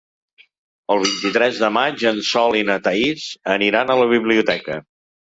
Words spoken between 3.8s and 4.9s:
a la biblioteca.